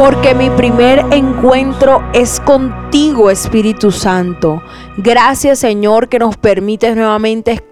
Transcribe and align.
porque 0.00 0.34
mi 0.34 0.48
primer 0.48 1.04
encuentro 1.12 2.02
es 2.14 2.40
contigo, 2.40 3.28
Espíritu 3.28 3.90
Santo. 3.90 4.62
Gracias, 4.96 5.58
Señor, 5.58 6.08
que 6.08 6.18
nos 6.18 6.38
permites 6.38 6.96
nuevamente 6.96 7.62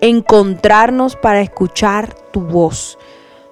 encontrarnos 0.00 1.14
para 1.14 1.42
escuchar 1.42 2.12
tu 2.32 2.40
voz. 2.40 2.98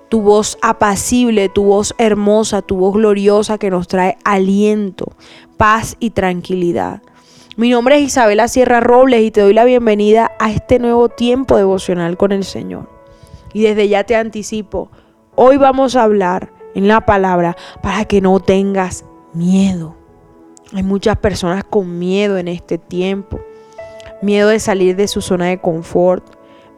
Tu 0.09 0.21
voz 0.21 0.59
apacible, 0.63 1.49
tu 1.49 1.63
voz 1.63 1.95
hermosa, 1.97 2.61
tu 2.61 2.75
voz 2.75 2.95
gloriosa 2.95 3.57
que 3.57 3.71
nos 3.71 3.87
trae 3.87 4.19
aliento, 4.25 5.13
paz 5.57 5.95
y 6.01 6.11
tranquilidad. 6.11 7.03
Mi 7.57 7.71
nombre 7.71 7.99
es 7.99 8.03
Isabela 8.03 8.49
Sierra 8.49 8.81
Robles 8.81 9.23
y 9.23 9.31
te 9.31 9.43
doy 9.43 9.55
la 9.55 9.65
bienvenida 9.65 10.33
a 10.41 10.51
este 10.51 10.81
nuevo 10.81 11.09
tiempo 11.09 11.57
devocional 11.57 12.17
con 12.17 12.33
el 12.33 12.43
Señor. 12.43 12.89
Y 13.53 13.63
desde 13.63 13.89
ya 13.89 14.03
te 14.03 14.17
anticipo, 14.17 14.91
hoy 15.37 15.57
vamos 15.57 15.95
a 15.95 16.03
hablar 16.03 16.54
en 16.75 16.89
la 16.89 17.07
palabra 17.07 17.57
para 17.83 18.05
que 18.05 18.21
no 18.21 18.41
tengas 18.41 19.05
miedo. 19.33 19.97
Hay 20.73 20.83
muchas 20.83 21.17
personas 21.19 21.65
con 21.65 21.99
miedo 21.99 22.39
en 22.39 22.49
este 22.49 22.79
tiempo. 22.79 23.41
Miedo 24.23 24.49
de 24.49 24.59
salir 24.59 24.97
de 24.97 25.09
su 25.09 25.21
zona 25.21 25.47
de 25.47 25.61
confort. 25.61 26.25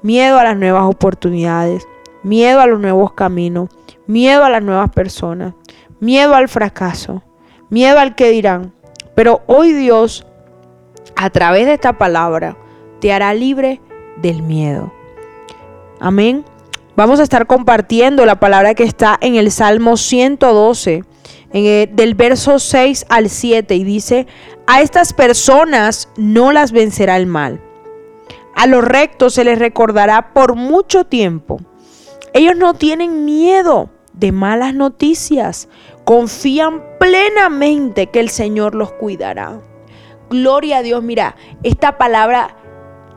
Miedo 0.02 0.38
a 0.38 0.45
las 0.45 0.56
nuevas 0.56 0.84
oportunidades. 0.84 1.87
Miedo 2.23 2.60
a 2.60 2.66
los 2.66 2.80
nuevos 2.80 3.12
caminos. 3.12 3.70
Miedo 4.06 4.45
a 4.45 4.51
las 4.51 4.62
nuevas 4.62 4.90
personas. 4.90 5.54
Miedo 6.01 6.34
al 6.34 6.48
fracaso. 6.48 7.23
Miedo 7.70 7.98
al 7.98 8.15
que 8.15 8.30
dirán. 8.30 8.74
Pero 9.15 9.42
hoy 9.46 9.73
Dios, 9.73 10.26
a 11.16 11.30
través 11.30 11.66
de 11.66 11.74
esta 11.74 11.96
palabra, 11.96 12.56
te 13.01 13.12
hará 13.12 13.32
libre 13.32 13.80
del 14.16 14.42
miedo. 14.42 14.92
Amén. 16.01 16.45
Vamos 16.96 17.20
a 17.20 17.24
estar 17.24 17.46
compartiendo 17.46 18.24
la 18.24 18.40
palabra 18.40 18.72
que 18.74 18.82
está 18.82 19.18
en 19.20 19.34
el 19.34 19.50
Salmo 19.50 19.98
112, 19.98 21.04
en 21.52 21.94
del 21.94 22.14
verso 22.14 22.58
6 22.58 23.04
al 23.10 23.28
7, 23.28 23.74
y 23.74 23.84
dice, 23.84 24.26
a 24.66 24.80
estas 24.80 25.12
personas 25.12 26.08
no 26.16 26.52
las 26.52 26.72
vencerá 26.72 27.18
el 27.18 27.26
mal. 27.26 27.60
A 28.54 28.66
los 28.66 28.82
rectos 28.82 29.34
se 29.34 29.44
les 29.44 29.58
recordará 29.58 30.32
por 30.32 30.54
mucho 30.54 31.04
tiempo. 31.04 31.60
Ellos 32.32 32.56
no 32.56 32.72
tienen 32.72 33.26
miedo 33.26 33.90
de 34.14 34.32
malas 34.32 34.74
noticias. 34.74 35.68
Confían 36.06 36.82
plenamente 36.98 38.06
que 38.06 38.20
el 38.20 38.30
Señor 38.30 38.74
los 38.74 38.92
cuidará. 38.92 39.60
Gloria 40.30 40.78
a 40.78 40.82
Dios. 40.82 41.02
Mira, 41.02 41.36
esta 41.62 41.98
palabra 41.98 42.56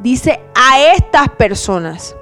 dice 0.02 0.41
a 0.53 0.81
estas 0.81 1.30
personas 1.30 2.17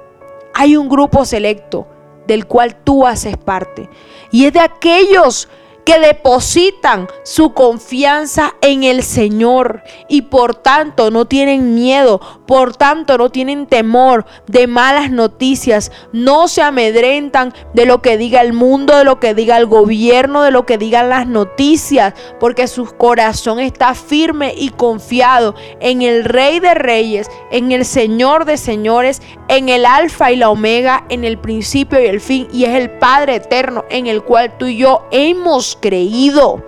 hay 0.58 0.76
un 0.76 0.88
grupo 0.88 1.24
selecto 1.24 1.86
del 2.26 2.46
cual 2.46 2.74
tú 2.82 3.06
haces 3.06 3.36
parte. 3.36 3.88
Y 4.32 4.44
es 4.44 4.52
de 4.52 4.58
aquellos 4.58 5.48
que 5.88 5.98
depositan 6.00 7.08
su 7.22 7.54
confianza 7.54 8.52
en 8.60 8.84
el 8.84 9.02
Señor 9.02 9.82
y 10.06 10.20
por 10.20 10.54
tanto 10.54 11.10
no 11.10 11.24
tienen 11.24 11.74
miedo, 11.74 12.20
por 12.46 12.76
tanto 12.76 13.16
no 13.16 13.30
tienen 13.30 13.66
temor 13.66 14.26
de 14.46 14.66
malas 14.66 15.10
noticias, 15.10 15.90
no 16.12 16.46
se 16.46 16.60
amedrentan 16.60 17.54
de 17.72 17.86
lo 17.86 18.02
que 18.02 18.18
diga 18.18 18.42
el 18.42 18.52
mundo, 18.52 18.98
de 18.98 19.04
lo 19.04 19.18
que 19.18 19.32
diga 19.32 19.56
el 19.56 19.64
gobierno, 19.64 20.42
de 20.42 20.50
lo 20.50 20.66
que 20.66 20.76
digan 20.76 21.08
las 21.08 21.26
noticias, 21.26 22.12
porque 22.38 22.66
su 22.66 22.84
corazón 22.84 23.58
está 23.58 23.94
firme 23.94 24.52
y 24.54 24.68
confiado 24.68 25.54
en 25.80 26.02
el 26.02 26.24
Rey 26.24 26.60
de 26.60 26.74
Reyes, 26.74 27.30
en 27.50 27.72
el 27.72 27.86
Señor 27.86 28.44
de 28.44 28.58
Señores, 28.58 29.22
en 29.48 29.70
el 29.70 29.86
Alfa 29.86 30.32
y 30.32 30.36
la 30.36 30.50
Omega, 30.50 31.06
en 31.08 31.24
el 31.24 31.38
principio 31.38 31.98
y 31.98 32.08
el 32.08 32.20
fin, 32.20 32.46
y 32.52 32.64
es 32.64 32.74
el 32.74 32.90
Padre 32.90 33.36
eterno 33.36 33.86
en 33.88 34.06
el 34.06 34.22
cual 34.22 34.58
tú 34.58 34.66
y 34.66 34.76
yo 34.76 35.06
hemos 35.10 35.77
creído. 35.80 36.62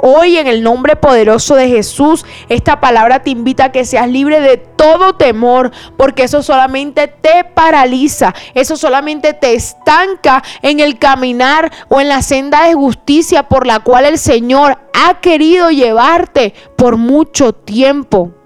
Hoy 0.00 0.38
en 0.38 0.46
el 0.46 0.62
nombre 0.62 0.94
poderoso 0.94 1.56
de 1.56 1.68
Jesús, 1.68 2.24
esta 2.48 2.78
palabra 2.80 3.22
te 3.22 3.30
invita 3.30 3.64
a 3.64 3.72
que 3.72 3.84
seas 3.84 4.08
libre 4.08 4.40
de 4.40 4.56
todo 4.56 5.16
temor, 5.16 5.72
porque 5.96 6.22
eso 6.22 6.42
solamente 6.42 7.08
te 7.08 7.42
paraliza, 7.42 8.32
eso 8.54 8.76
solamente 8.76 9.32
te 9.32 9.54
estanca 9.54 10.44
en 10.62 10.78
el 10.78 11.00
caminar 11.00 11.72
o 11.88 12.00
en 12.00 12.08
la 12.08 12.22
senda 12.22 12.68
de 12.68 12.74
justicia 12.74 13.48
por 13.48 13.66
la 13.66 13.80
cual 13.80 14.04
el 14.04 14.18
Señor 14.18 14.78
ha 14.94 15.20
querido 15.20 15.70
llevarte 15.70 16.54
por 16.76 16.96
mucho 16.96 17.52
tiempo. 17.52 18.37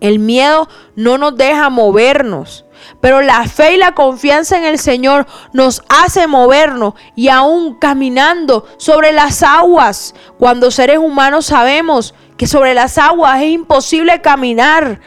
El 0.00 0.18
miedo 0.18 0.68
no 0.96 1.18
nos 1.18 1.36
deja 1.36 1.68
movernos. 1.70 2.64
Pero 3.00 3.20
la 3.22 3.44
fe 3.46 3.74
y 3.74 3.76
la 3.76 3.94
confianza 3.94 4.56
en 4.56 4.64
el 4.64 4.78
Señor 4.78 5.26
nos 5.52 5.82
hace 5.88 6.26
movernos 6.26 6.94
y 7.14 7.28
aún 7.28 7.78
caminando 7.78 8.66
sobre 8.78 9.12
las 9.12 9.42
aguas. 9.42 10.14
Cuando 10.38 10.70
seres 10.70 10.98
humanos 10.98 11.46
sabemos 11.46 12.14
que 12.36 12.46
sobre 12.46 12.74
las 12.74 12.98
aguas 12.98 13.42
es 13.42 13.50
imposible 13.50 14.22
caminar. 14.22 15.00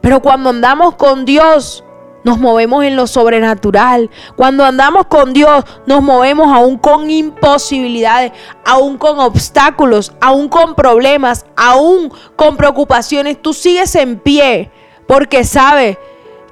Pero 0.00 0.20
cuando 0.20 0.50
andamos 0.50 0.94
con 0.94 1.24
Dios, 1.24 1.84
nos 2.24 2.38
movemos 2.38 2.84
en 2.84 2.96
lo 2.96 3.06
sobrenatural. 3.06 4.10
Cuando 4.36 4.64
andamos 4.64 5.06
con 5.06 5.32
Dios, 5.32 5.64
nos 5.86 6.02
movemos 6.02 6.52
aún 6.52 6.76
con 6.76 7.10
imposibilidades, 7.10 8.32
aún 8.64 8.98
con 8.98 9.18
obstáculos, 9.18 10.12
aún 10.20 10.48
con 10.48 10.74
problemas, 10.74 11.46
aún 11.56 12.12
con 12.36 12.56
preocupaciones. 12.56 13.40
Tú 13.40 13.52
sigues 13.54 13.94
en 13.94 14.18
pie 14.18 14.70
porque 15.06 15.44
sabes 15.44 15.96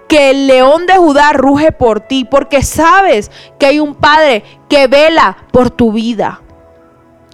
que 0.08 0.30
el 0.30 0.46
león 0.46 0.86
de 0.86 0.96
Judá 0.96 1.32
ruge 1.34 1.70
por 1.70 2.00
ti, 2.00 2.24
porque 2.24 2.62
sabes 2.62 3.30
que 3.58 3.66
hay 3.66 3.78
un 3.78 3.94
Padre 3.94 4.42
que 4.68 4.86
vela 4.86 5.36
por 5.52 5.70
tu 5.70 5.92
vida. 5.92 6.40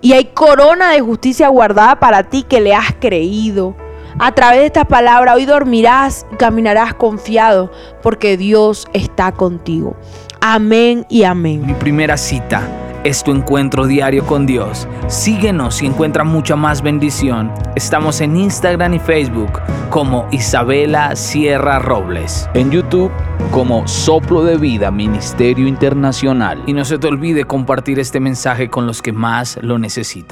Y 0.01 0.13
hay 0.13 0.27
corona 0.27 0.91
de 0.91 1.01
justicia 1.01 1.49
guardada 1.49 1.99
para 1.99 2.25
ti 2.25 2.43
que 2.43 2.61
le 2.61 2.75
has 2.75 2.93
creído. 3.01 3.75
A 4.19 4.33
través 4.33 4.61
de 4.61 4.67
esta 4.67 4.85
palabra 4.85 5.35
hoy 5.35 5.45
dormirás 5.45 6.25
y 6.33 6.37
caminarás 6.37 6.95
confiado 6.95 7.73
porque 8.03 8.37
Dios 8.37 8.87
está 8.93 9.33
contigo. 9.33 9.97
Amén 10.41 11.05
y 11.09 11.25
amén. 11.25 11.67
Mi 11.67 11.75
primera 11.75 12.17
cita 12.17 12.63
es 13.03 13.25
tu 13.25 13.33
encuentro 13.33 13.87
diario 13.87 14.25
con 14.25 14.47
Dios. 14.47 14.87
Síguenos 15.09 15.83
y 15.83 15.87
encuentra 15.87 16.23
mucha 16.23 16.55
más 16.55 16.81
bendición. 16.81 17.53
Estamos 17.75 18.21
en 18.21 18.37
Instagram 18.37 18.95
y 18.95 18.99
Facebook 19.01 19.61
como 19.91 20.27
Isabela 20.31 21.17
Sierra 21.17 21.81
Robles. 21.81 22.49
En 22.55 22.71
YouTube 22.71 23.11
como 23.51 23.87
Soplo 23.87 24.43
de 24.43 24.57
Vida 24.57 24.91
Ministerio 24.91 25.67
Internacional. 25.67 26.63
Y 26.67 26.73
no 26.73 26.85
se 26.85 26.99
te 26.99 27.09
olvide 27.09 27.45
compartir 27.45 27.99
este 27.99 28.21
mensaje 28.21 28.71
con 28.71 28.87
los 28.87 29.03
que 29.03 29.13
más 29.13 29.59
lo 29.61 29.79
necesitan. 29.79 30.29